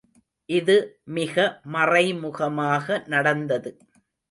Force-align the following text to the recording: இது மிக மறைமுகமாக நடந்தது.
இது 0.49 0.77
மிக 1.09 1.35
மறைமுகமாக 1.65 3.03
நடந்தது. 3.07 3.71